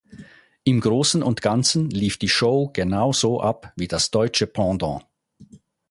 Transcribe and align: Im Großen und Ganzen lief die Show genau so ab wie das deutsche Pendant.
Im 0.63 0.81
Großen 0.81 1.21
und 1.21 1.43
Ganzen 1.43 1.91
lief 1.91 2.17
die 2.17 2.27
Show 2.27 2.71
genau 2.73 3.11
so 3.11 3.39
ab 3.39 3.71
wie 3.75 3.87
das 3.87 4.09
deutsche 4.09 4.47
Pendant. 4.47 5.05